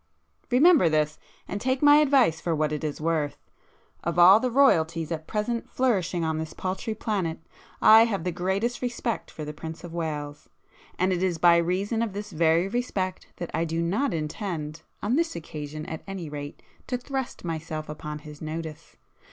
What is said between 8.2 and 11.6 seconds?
the greatest respect for the Prince of Wales, and it is by